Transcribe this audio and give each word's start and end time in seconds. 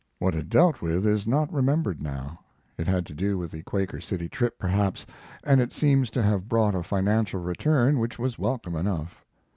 What 0.17 0.33
it 0.33 0.49
dealt 0.49 0.81
with 0.81 1.05
is 1.05 1.27
not 1.27 1.53
remembered 1.53 2.01
now. 2.01 2.39
It 2.75 2.87
had 2.87 3.05
to 3.05 3.13
do 3.13 3.37
with 3.37 3.51
the 3.51 3.61
Quaker 3.61 4.01
City 4.01 4.27
trip, 4.27 4.57
perhaps, 4.57 5.05
and 5.43 5.61
it 5.61 5.73
seems 5.73 6.09
to 6.09 6.23
have 6.23 6.49
brought 6.49 6.73
a 6.73 6.81
financial 6.81 7.39
return 7.39 7.99
which 7.99 8.17
was 8.17 8.39
welcome 8.39 8.75
enough. 8.75 9.23